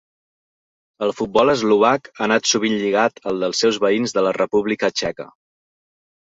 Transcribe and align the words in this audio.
El 1.07 1.13
futbol 1.19 1.53
eslovac 1.53 2.09
ha 2.15 2.25
anat 2.29 2.51
sovint 2.53 2.75
lligat 2.85 3.23
al 3.33 3.45
dels 3.47 3.63
seus 3.67 3.81
veïns 3.87 4.19
de 4.19 4.27
la 4.29 4.35
República 4.41 4.93
Txeca. 4.99 5.31